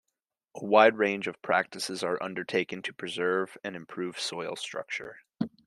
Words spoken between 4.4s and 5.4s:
structure.